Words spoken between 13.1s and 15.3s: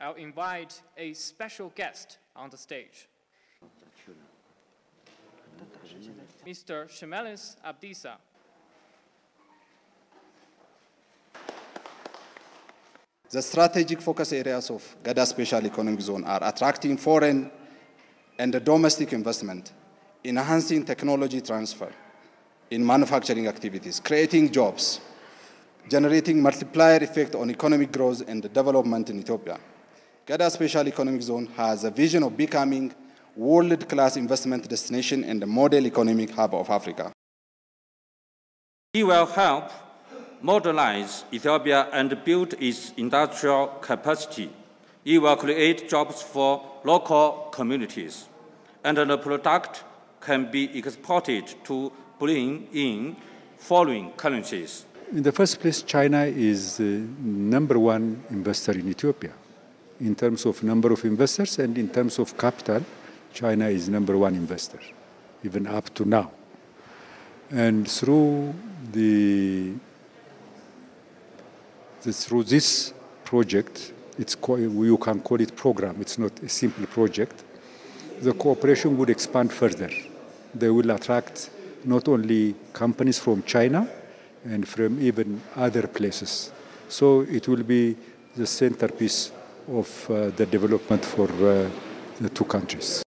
The strategic focus areas of Gada